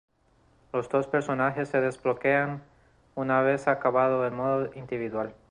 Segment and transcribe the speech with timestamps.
[0.73, 2.63] Los dos personajes se desbloquean
[3.13, 5.35] una vez acabado el Modo Individual.